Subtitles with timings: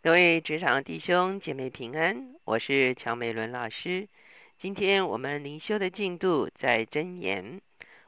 [0.00, 4.06] 各位职场弟兄姐妹平安，我是乔美伦老师。
[4.60, 7.60] 今天我们灵修的进度在真言，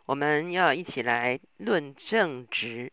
[0.07, 2.93] 我们要一起来论正直。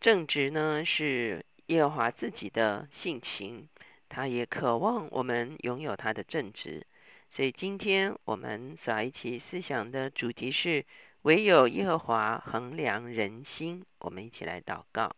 [0.00, 3.68] 正直呢是耶和华自己的性情，
[4.08, 6.86] 他也渴望我们拥有他的正直。
[7.34, 10.86] 所以今天我们所一起思想的主题是。
[11.22, 15.16] 唯有耶和华衡量人心，我们一起来祷告。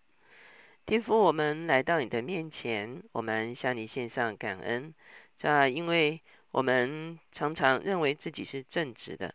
[0.89, 4.95] 天父，我们来到你的面前，我们向你献上感恩。
[5.39, 9.35] 这因为我们常常认为自己是正直的，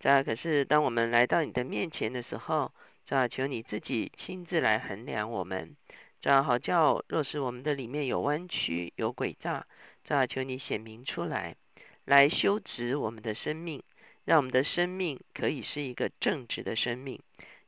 [0.00, 2.72] 这可是当我们来到你的面前的时候，
[3.06, 5.76] 这求你自己亲自来衡量我们。
[6.20, 9.66] 这好叫若是我们的里面有弯曲、有诡诈，
[10.02, 11.54] 这求你显明出来，
[12.06, 13.84] 来修直我们的生命。
[14.24, 17.20] 让我们的生命可以是一个正直的生命，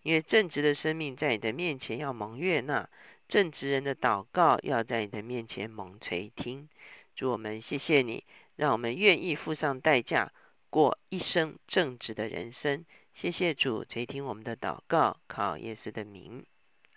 [0.02, 2.90] 因为正直的生命在你的面前要蒙悦纳，
[3.30, 6.68] 正直人的祷告要在你的面前蒙垂听。
[7.14, 8.24] 主我们谢谢你，
[8.56, 10.32] 让我们愿意付上代价
[10.68, 12.84] 过一生正直的人生。
[13.14, 16.44] 谢谢主垂听我们的祷告，靠耶稣的名，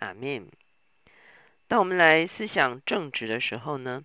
[0.00, 0.48] 阿门。
[1.68, 4.04] 当我们来思想正直的时候呢，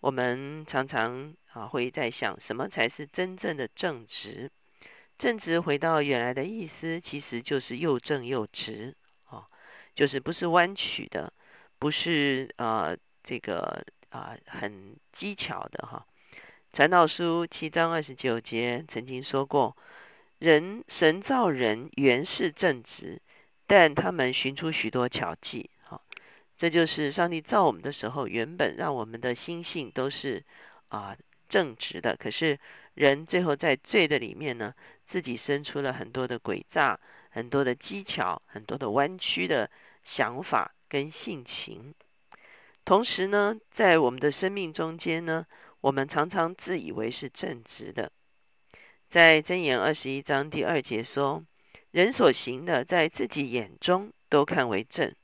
[0.00, 4.50] 我们常常啊会在想，什么才是真正的正直？
[5.18, 8.96] 正直回到原来的意思，其实就是又正又直，
[9.28, 9.44] 哦，
[9.94, 11.32] 就是不是弯曲的，
[11.78, 16.06] 不是呃这个啊很技巧的哈。
[16.72, 19.76] 传道书七章二十九节曾经说过，
[20.38, 23.20] 人神造人原是正直，
[23.66, 26.00] 但他们寻出许多巧计，哈，
[26.58, 30.44] 这就是上帝造我们的时候，原本让我们的心性都是
[30.88, 31.16] 啊
[31.48, 32.58] 正直的，可是
[32.94, 34.74] 人最后在罪的里面呢。
[35.08, 36.98] 自己生出了很多的诡诈、
[37.30, 39.70] 很多的技巧、很多的弯曲的
[40.02, 41.94] 想法跟性情。
[42.84, 45.46] 同时呢，在我们的生命中间呢，
[45.80, 48.12] 我们常常自以为是正直的。
[49.10, 51.44] 在箴言二十一章第二节说
[51.90, 55.14] ：“人所行的，在自己眼中都看为正，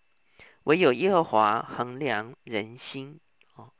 [0.64, 3.20] 唯有耶和华衡量人心。”
[3.56, 3.70] 哦，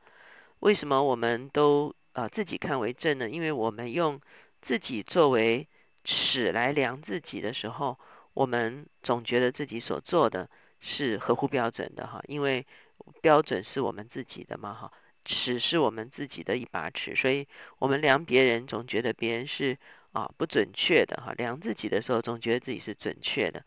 [0.61, 3.31] 为什么我们都啊自己看为正呢？
[3.31, 4.21] 因为我们用
[4.63, 5.69] 自己作为。
[6.05, 7.97] 尺来量自己的时候，
[8.35, 10.51] 我们总觉得自己所做的
[10.83, 12.67] 是合乎标准的哈，因为
[13.21, 14.93] 标准是我们自己的嘛哈，
[15.25, 17.47] 尺是我们自己的一把尺，所以
[17.79, 19.79] 我们量别人总觉得别人是
[20.13, 23.65] 啊不准确的哈，量自己的时候总觉得自己是准确的。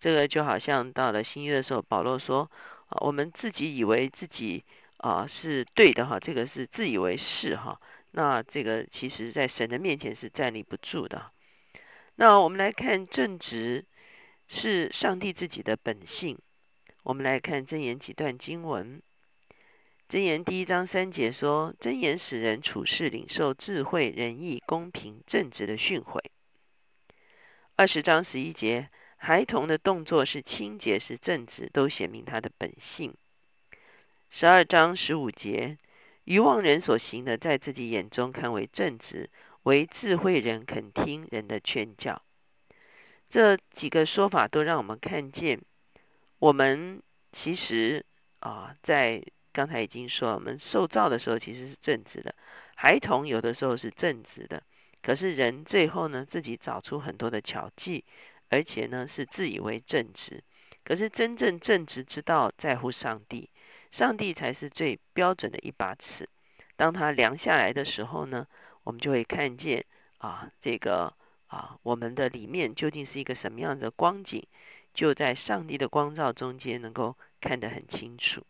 [0.00, 2.50] 这个就好像到了新约的时候，保罗说
[2.88, 4.64] 啊，我们自己以为自己
[4.98, 11.32] 啊是对的哈，这个是自以为是哈，那这个其实在神的面前是站立不住的。
[12.16, 13.86] 那我们来看正直
[14.48, 16.38] 是上帝自己的本性。
[17.02, 19.02] 我们来看箴言几段经文。
[20.08, 26.20] 箴言第一章三节说：箴言使人处事领受智慧、仁义、公平、正直的训诲。
[27.76, 33.14] 二十章十一节，孩童的动作是清洁、是正直，都显明他的本性。
[34.30, 35.78] 十二章十五节，
[36.24, 39.30] 愚妄人所行的，在自己眼中看为正直。
[39.62, 42.22] 为智慧人肯听人的劝教，
[43.28, 45.60] 这几个说法都让我们看见，
[46.40, 47.02] 我们
[47.32, 48.04] 其实
[48.40, 52.34] 啊，在刚才已经说，我们受造的时候其实是正直的，
[52.74, 54.62] 孩童有的时候是正直的，
[55.02, 58.04] 可是人最后呢，自己找出很多的巧计，
[58.48, 60.42] 而且呢是自以为正直，
[60.82, 63.50] 可是真正正直之道在乎上帝，
[63.92, 66.28] 上帝才是最标准的一把尺，
[66.76, 68.46] 当他量下来的时候呢？
[68.82, 69.84] 我们就会看见
[70.16, 71.12] 啊，这个
[71.48, 74.46] 啊，我们的里面究竟是一个什么样的光景，
[74.94, 78.44] 就在上帝的光照中间能够看得很清楚。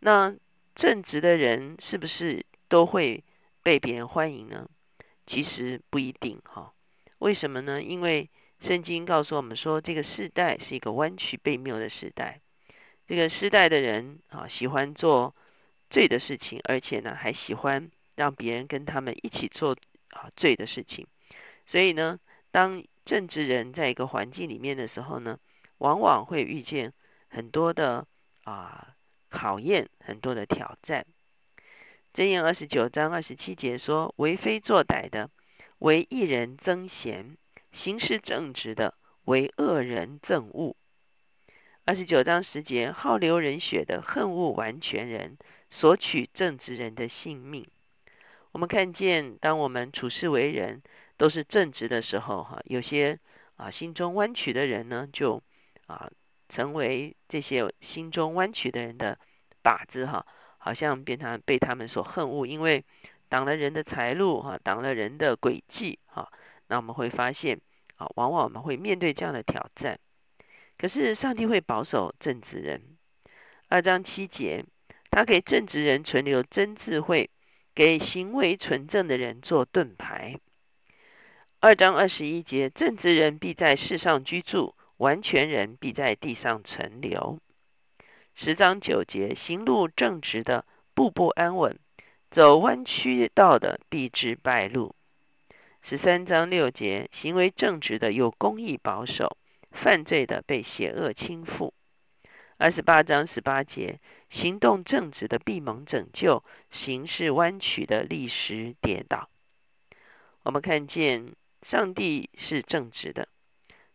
[0.00, 0.34] 那
[0.74, 3.24] 正直的人是不是都会
[3.62, 4.68] 被别人欢迎呢？
[5.26, 6.72] 其实不一定哈。
[7.18, 7.82] 为什么呢？
[7.82, 8.28] 因为
[8.62, 12.40] 圣经告诉我们说，这个时代是一个弯曲背谬的时代。
[13.08, 15.34] 这个时代的人啊，喜欢做
[15.90, 17.90] 罪的事情，而且呢，还喜欢。
[18.16, 19.76] 让别人跟他们一起做
[20.08, 21.06] 啊罪的事情，
[21.66, 22.18] 所以呢，
[22.50, 25.38] 当正直人在一个环境里面的时候呢，
[25.78, 26.92] 往往会遇见
[27.28, 28.06] 很多的
[28.44, 28.94] 啊
[29.30, 31.06] 考验，很多的挑战。
[32.14, 35.30] 箴言二十九章二十七节说：“为非作歹的，
[35.78, 37.36] 为一人增贤；
[37.72, 38.94] 行事正直的，
[39.24, 40.74] 为恶人憎恶。”
[41.84, 45.38] 二十九章十节：“好流人血的，恨恶完全人，
[45.70, 47.68] 索取正直人的性命。”
[48.50, 50.82] 我们看见，当我们处事为人
[51.18, 53.18] 都是正直的时候，哈，有些
[53.56, 55.42] 啊心中弯曲的人呢，就
[55.86, 56.10] 啊
[56.48, 59.18] 成为这些心中弯曲的人的
[59.62, 60.26] 靶子，哈，
[60.58, 62.84] 好像变成被他们所恨恶，因为
[63.28, 66.30] 挡了人的财路哈，挡了人的轨迹哈。
[66.68, 67.60] 那我们会发现
[67.96, 69.98] 啊，往往我们会面对这样的挑战。
[70.78, 72.82] 可是上帝会保守正直人。
[73.68, 74.64] 二章七节，
[75.10, 77.30] 他给正直人存留真智慧，
[77.74, 80.38] 给行为纯正的人做盾牌。
[81.58, 87.40] 二章二十一节，正直人必在世上居住，完全人必在地上存留。
[88.34, 91.78] 十章九节，行路正直的步步安稳，
[92.30, 94.94] 走弯曲道的必致败路。
[95.82, 99.38] 十三章六节，行为正直的有公义保守，
[99.70, 101.72] 犯罪的被邪恶倾覆。
[102.58, 103.98] 二十八章十八节，
[104.30, 109.30] 行动正直的必蒙拯救，行事弯曲的立时跌倒。
[110.42, 111.32] 我们看见
[111.70, 113.28] 上帝是正直的，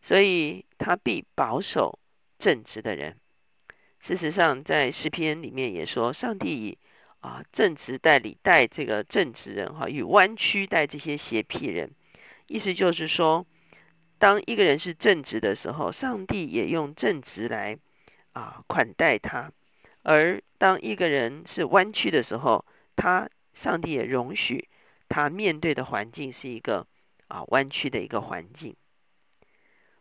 [0.07, 1.99] 所以他必保守
[2.39, 3.17] 正直的人。
[4.07, 6.77] 事实上，在诗篇里面也说，上帝以
[7.19, 11.91] 啊正直代理带这个正直人哈，与弯曲带这些邪僻人。
[12.47, 13.45] 意思就是说，
[14.19, 17.77] 当一个人是正直的时候，上帝也用正直来
[18.33, 19.51] 啊款待他；
[20.03, 22.65] 而当一个人是弯曲的时候，
[22.95, 23.29] 他
[23.63, 24.67] 上帝也容许
[25.07, 26.87] 他面对的环境是一个
[27.31, 28.75] 啊弯曲的一个环境。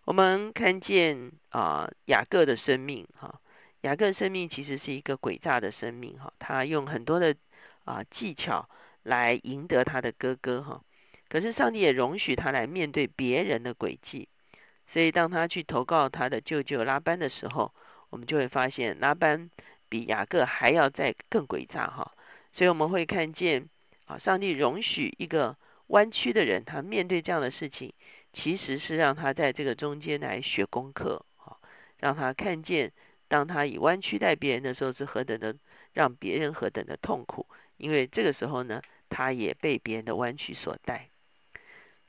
[0.04, 3.40] 我们看见啊雅各的生命哈。
[3.82, 7.34] 雅各生命其实是一个诡诈的生命哈，他用很多的
[7.84, 8.68] 啊技巧
[9.02, 10.82] 来赢得他的哥哥哈，
[11.30, 14.28] 可是上帝也容许他来面对别人的诡计，
[14.92, 17.72] 所以当他去投告他的舅舅拉班的时候，
[18.10, 19.48] 我们就会发现拉班
[19.88, 22.12] 比雅各还要再更诡诈哈，
[22.52, 23.70] 所以我们会看见
[24.04, 25.56] 啊，上帝容许一个
[25.90, 27.92] 弯曲的人，他面对这样的事情，
[28.32, 31.58] 其实是让他在这个中间来学功课啊，
[31.98, 32.92] 让他看见。
[33.28, 35.54] 当他以弯曲待别人的时候，是何等的
[35.92, 37.46] 让别人何等的痛苦，
[37.76, 41.10] 因为这个时候呢，他也被别人的弯曲所带。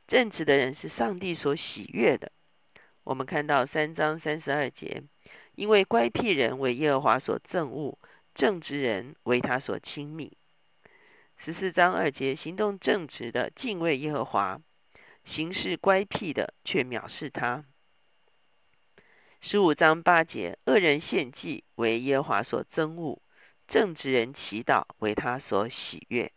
[0.08, 2.32] 正直的人是上帝所喜悦的。
[3.04, 5.04] 我们看到三章三十二节，
[5.54, 8.00] 因为乖僻人为耶和华所憎恶，
[8.34, 10.38] 正直人为他所亲密。
[11.44, 14.62] 十四章二节，行动正直的敬畏耶和华，
[15.26, 17.66] 行事乖僻的却藐视他。
[19.42, 23.20] 十五章八节，恶人献祭为耶和华所憎恶，
[23.68, 26.32] 正直人祈祷为他所喜悦。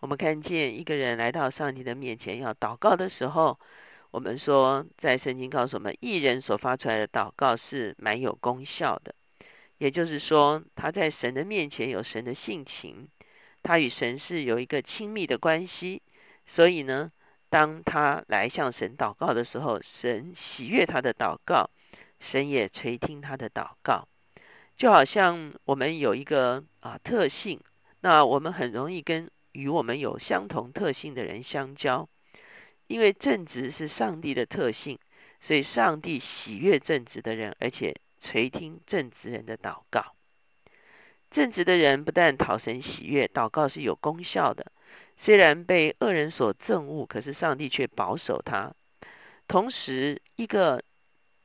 [0.00, 3.60] 我们看见一个人来到上帝的面前要祷告的时候，
[4.10, 9.14] 我们说在圣经告诉我们，艺人所发出来的祷告是蛮有功效的。
[9.78, 13.08] 也就是说，他在神的面前有神的性情，
[13.66, 16.02] 他与神是有一个亲密的关系。
[16.54, 17.10] 所以呢，
[17.50, 21.70] 当他来向神祷告的时候，神喜悦他的祷告。
[22.32, 24.08] 神也垂听他的祷告，
[24.78, 27.60] 就好像我们有一个啊特性，
[28.00, 32.08] 那我们很容易跟与我们有相同特性的人相交，
[32.86, 34.98] 因为正直是上帝的特性，
[35.46, 40.14] 所以上帝喜悦正直的人，而且垂听正直人的祷告。
[41.30, 44.72] 正直的人不但讨神喜悦，祷告是有功效的。
[45.22, 48.74] 虽然被恶人所憎恶，可是上帝却保守他。
[49.48, 50.82] 同时，一个。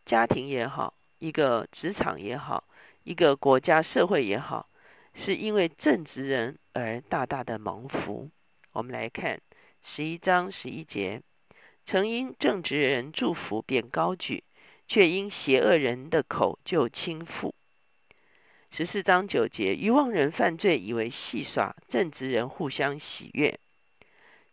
[0.04, 2.64] 家庭也好，一个职场也好，
[3.04, 4.68] 一个国家社会也好，
[5.14, 8.30] 是因为正直人而大大的蒙福。
[8.74, 9.40] 我们来看
[9.84, 11.22] 十一章十一节：
[11.86, 14.44] 曾因正直人祝福便高举，
[14.88, 17.54] 却因邪恶人的口就轻覆。
[18.74, 23.60] 十四章九节：愚妄人犯罪以为戏耍，正直人互相喜悦。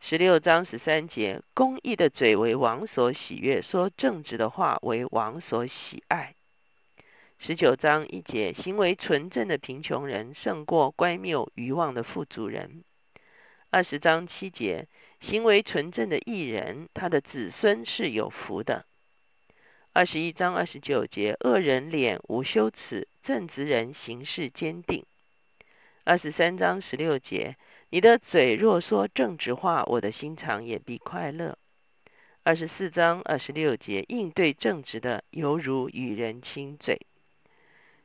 [0.00, 6.34] 十六章十三节，公义的嘴为王所喜悦，说正直的话为王所喜爱。
[7.38, 12.82] 十九章一节，行为纯正的贫穷人胜过乖谬愚妄的富足人。
[13.70, 14.88] 二十章七节，
[15.20, 18.84] 行为纯正的艺人，他的子孙是有福的。
[19.92, 25.04] 二十一章二十九节，恶人脸无羞耻，正直人行事坚定。
[26.02, 27.56] 二十三章十六节。
[27.90, 31.58] 你的嘴若说正直话，我的心肠也必快乐。
[32.42, 37.02] 二十四章二十六节，应对正直的，犹如与人亲嘴。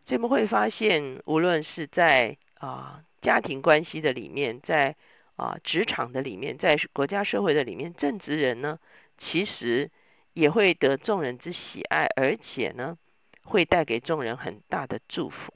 [0.07, 4.97] 所以我们会发现，无论是在啊家庭关系的里面，在
[5.37, 8.77] 啊职场的里面，在国家社会的里面，正直人呢，
[9.19, 9.89] 其实
[10.33, 12.97] 也会得众人之喜爱，而且呢，
[13.43, 15.53] 会带给众人很大的祝福。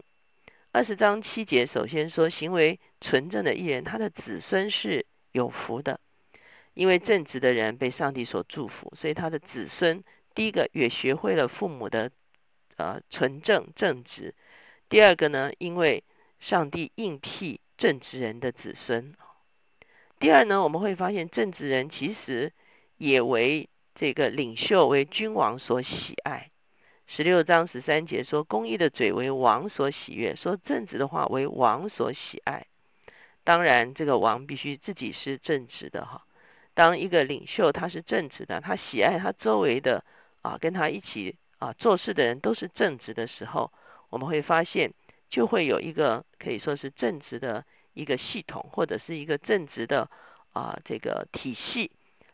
[0.72, 6.00] 二十章七节，首先说行为纯正的艺人，他的子孙是有福的，
[6.74, 10.04] 因为正直的人被上帝所祝福，所以他的子孙
[10.36, 12.12] 第一个也学会了父母的
[12.76, 14.36] 呃纯正正直。
[14.90, 16.04] 第二个呢，因为
[16.40, 19.16] 上帝应聘正直人的子孙。
[20.20, 22.52] 第二呢，我们会发现正直人其实
[22.98, 26.52] 也为这个领袖为君王所喜爱。
[27.08, 32.68] 十六章十三节说，公义的嘴为王所喜悦，说正直的话为王所喜爱。
[33.44, 36.24] 当然，这个王必须自己是正直的哈。
[36.74, 40.04] 当一个领袖他是正直的，他喜爱他周围的
[40.42, 43.72] 啊，跟他一起啊做事的人都是正直的时候，
[44.10, 44.94] 我们会发现
[45.30, 47.66] 就会有一个可以说是正直的。
[47.94, 50.08] 一个系统或者是一个正直的
[50.54, 51.90] 啊这个体系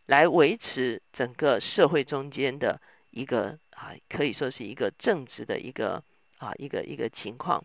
[0.06, 6.04] 来维持整个社会中间的一个啊可以说是一个正直的一个
[6.38, 7.64] 啊一个一个情况。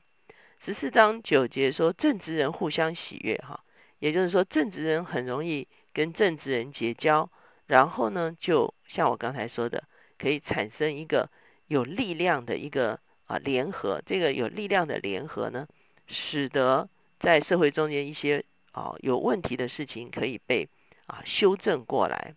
[0.65, 3.61] 十四章九节说正直人互相喜悦哈，
[3.99, 7.31] 也就是说正直人很容易跟正直人结交，
[7.67, 9.85] 然后呢就像我刚才说的，
[10.19, 11.31] 可以产生一个
[11.67, 15.69] 有力量的一个啊联合，这个有力量的联合呢，
[16.07, 16.89] 使得
[17.21, 20.69] 在社会中间一些啊有问题的事情可以被
[21.07, 22.35] 啊修正过来。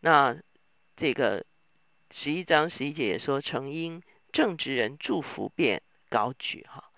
[0.00, 0.36] 那
[0.96, 1.44] 这个
[2.12, 4.02] 十一章十一节也说，曾因
[4.32, 6.90] 正直人祝福便高举哈，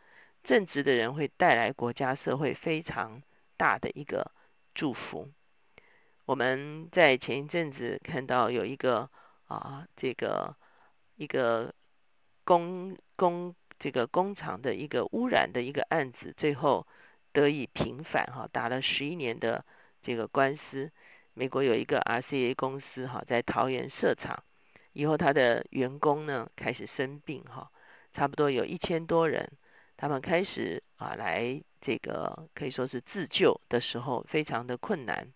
[0.42, 3.22] 正直的人会带来国家社会非常
[3.56, 4.30] 大的一个
[4.74, 5.30] 祝福。
[6.26, 9.08] 我们在前一阵子看到有一个
[9.46, 10.56] 啊这个
[11.16, 11.74] 一个
[12.44, 13.54] 工工。
[13.80, 16.86] 这个工厂的一个污染的一个案子，最后
[17.32, 19.62] 得以平反哈，打了十一年的
[20.02, 20.90] 这个官司。
[21.34, 24.42] 美国有一个 RCA 公司哈，在桃园设厂
[24.94, 27.70] 以后，他的员工呢开始生病哈，
[28.14, 29.52] 差不多有一千多人，
[29.98, 35.28] 他们开始啊来这个可以说是自救的时候，非常的困难。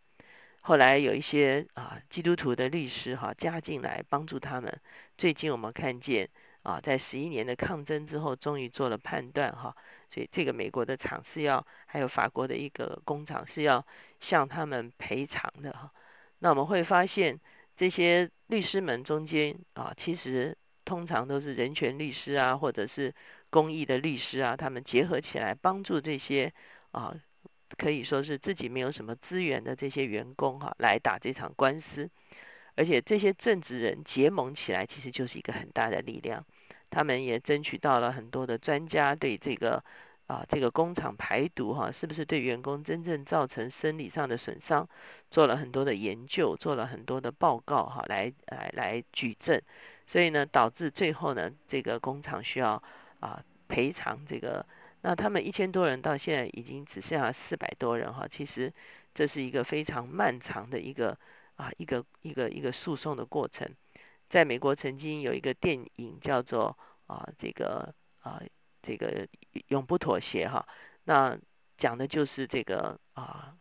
[0.63, 4.81] 后来有一些啊基督徒的律师哈加进来帮助他们。
[5.19, 6.31] 最近我们看见。
[6.65, 9.75] 啊，在十一年的抗争之后，终于做了判断哈，
[10.13, 13.87] 所以这个美国的厂是要，还有法国的一个工厂是要
[14.21, 15.91] 向他们赔偿的哈。
[16.41, 17.41] 那我们会发现，
[17.79, 23.15] 这些律师们中间啊，其实通常都是人权律师啊，或者是
[23.51, 26.53] 公益的律师啊，他们结合起来帮助这些
[26.91, 27.15] 啊，
[27.79, 32.11] 可以说是自己没有什么资源的这些员工哈，来打这场官司。
[32.75, 36.45] 而且这些政治人结盟起来，其实就是一个很大的力量。
[36.91, 39.85] 他们也争取到了很多的专家对这个
[40.29, 44.89] 啊这个工厂排毒哈，是不是对员工真正造成生理上的损伤，
[45.31, 49.61] 做了很多的研究，做了很多的报告哈，来来来举证。
[50.13, 52.83] 所以呢，导致最后呢，这个工厂需要
[53.21, 54.65] 啊赔偿这个。
[55.01, 58.73] 那他们一千多人到现在已经只剩下四百多人哈，其实
[59.15, 61.17] 这是一个非常漫长的一个
[61.57, 63.71] 啊一个一个一个诉讼的过程。
[64.29, 68.43] 在美国曾经有一个电影叫做啊这个啊
[68.83, 69.29] 这个
[69.69, 70.67] 永不妥协哈，
[71.05, 71.39] 那
[71.79, 73.55] 讲的就是这个啊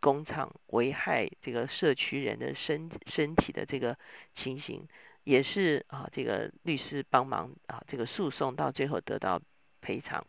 [0.00, 3.98] 工厂危害这个社区人的身身体的这个
[4.34, 4.86] 情形，
[5.24, 9.40] 也是啊这个律师帮忙啊这个诉讼到最后得到
[9.80, 10.26] 赔偿。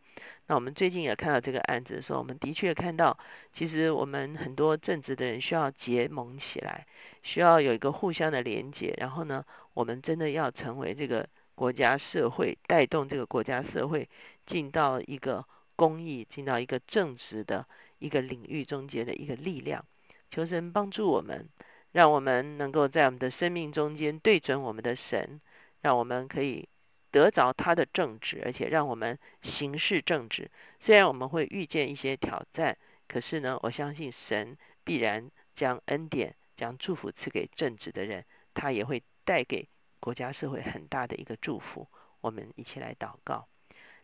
[0.48, 3.20] 那我们最近也看到这个案子的时候，我们的确看到，
[3.54, 6.88] 其实我们很多正直的人需要结盟起来，
[7.22, 8.96] 需要有一个互相的连接。
[8.98, 9.44] 然后呢，
[9.74, 14.08] 我们真的要成为这个国家社会，带动这个国家社会
[14.46, 15.44] 进到一个
[15.76, 17.66] 公益、进到一个正直的
[17.98, 19.84] 一个领域中间的一个力量。
[20.30, 21.50] 求神帮助我们，
[21.92, 25.42] 让我们能够在我们的生命中间对准我们的神，
[25.82, 26.70] 让我们可以。
[27.10, 30.52] 得着他的正直，而且让我们行事正直。
[30.82, 39.68] 虽然我们会遇见一些挑战，可是呢，我相信神必然将恩典、将祝福赐给正直的人，他也会带给
[40.00, 41.88] 国家社会很大的一个祝福。
[42.22, 43.48] 我们一起来祷告，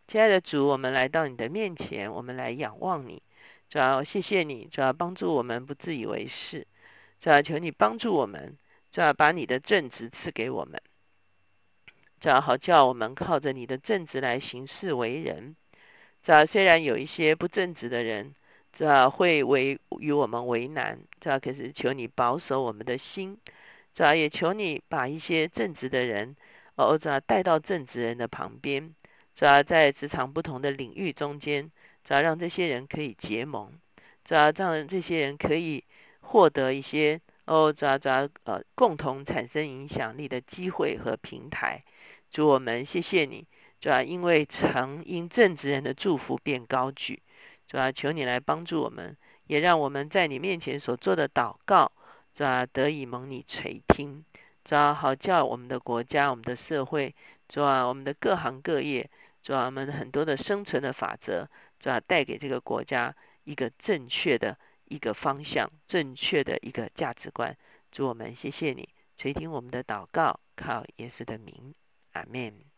[0.06, 3.22] 亲爱的主，我们来到你的面前，我们来仰望你。
[3.68, 6.66] 主要谢谢你，主要帮助我们不自以为是。
[7.20, 8.56] 主要求你帮助我们，
[8.92, 10.80] 主要把你的正直赐给我们。
[12.20, 15.56] 主要好叫我们靠着你的正直来行事为人。
[16.24, 18.34] 主要虽然有一些不正直的人，
[18.74, 21.00] 主要会为与我们为难。
[21.20, 23.38] 主要可是求你保守我们的心。
[23.94, 26.36] 主要也求你把一些正直的人，
[26.76, 28.94] 哦，这带到正直人的旁边。
[29.36, 31.70] 主要在职场不同的领域中间，
[32.04, 33.72] 主要让这些人可以结盟。
[34.24, 35.84] 主要让这些人可以
[36.20, 41.82] 获得一些哦，主要主要呃共同产生影响力的机会和平台。
[42.30, 43.46] 主我们谢谢你，
[43.80, 47.22] 主要因为曾因正直人的祝福变高举，
[47.68, 51.92] 主要求你来帮助我们，也让我们在你面前所做的祷告，
[52.34, 54.24] 主要得以蒙你垂听，
[54.64, 57.14] 主要好叫我们的国家、我们的社会，
[57.48, 59.08] 主要我们的各行各业，
[59.42, 61.48] 主要我们很多的生存的法则，
[61.80, 63.14] 主要带给这个国家
[63.44, 67.56] 一个正确的一个方向，正确的一个价值观。
[67.92, 71.74] 主我们谢谢你垂听我们的祷告，靠耶稣的名，
[72.12, 72.73] 阿门。